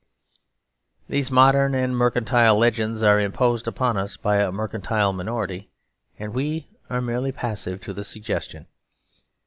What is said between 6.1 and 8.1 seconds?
and we are merely passive to the